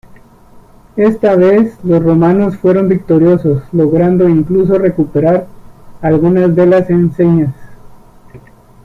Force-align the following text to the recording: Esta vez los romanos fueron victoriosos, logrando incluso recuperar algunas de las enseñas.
Esta 0.97 1.35
vez 1.35 1.77
los 1.83 2.01
romanos 2.01 2.57
fueron 2.57 2.87
victoriosos, 2.89 3.61
logrando 3.71 4.27
incluso 4.27 4.79
recuperar 4.79 5.45
algunas 6.01 6.55
de 6.55 6.65
las 6.65 6.89
enseñas. 6.89 7.53